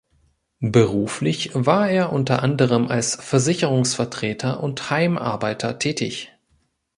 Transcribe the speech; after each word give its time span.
Beruflich 0.65 1.51
war 1.53 1.87
er 1.87 2.11
unter 2.11 2.41
anderem 2.41 2.87
als 2.87 3.13
Versicherungsvertreter 3.13 4.63
und 4.63 4.89
Heimarbeiter 4.89 5.77
tätig. 5.77 6.33